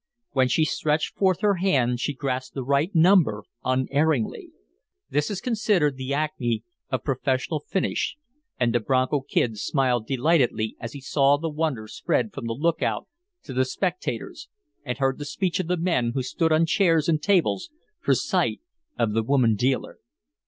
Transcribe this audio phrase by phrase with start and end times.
[0.31, 4.49] When she stretched forth her hand she grasped the right number unerringly.
[5.11, 8.17] This is considered the acme of professional finish,
[8.59, 13.07] and the Bronco Kid smiled delightedly as he saw the wonder spread from the lookout
[13.43, 14.49] to the spectators
[14.83, 18.59] and heard the speech of the men who stood on chairs and tables for sight
[18.97, 19.99] of the woman dealer.